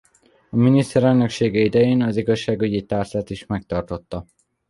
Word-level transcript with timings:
Miniszterelnöksége 0.49 1.59
idején 1.59 2.01
az 2.01 2.17
igazságügyi 2.17 2.85
tárcát 2.85 3.29
is 3.29 3.45
megtartotta. 3.45 4.25